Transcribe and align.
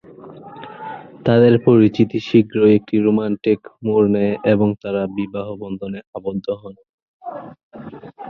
তাদের 1.25 1.53
পরিচিতি 1.67 2.17
শীঘ্রই 2.27 2.73
একটি 2.79 2.95
রোম্যান্টিক 2.99 3.59
মোড় 3.85 4.07
নেয় 4.15 4.35
এবং 4.53 4.67
তারা 4.83 5.01
বিবাহবন্ধনে 5.17 5.99
আবদ্ধ 6.17 6.45
হন। 6.61 6.75